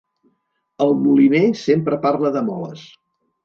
El 0.85 0.95
moliner 1.03 1.43
sempre 1.67 2.03
parla 2.09 2.35
de 2.41 2.47
moles. 2.51 2.91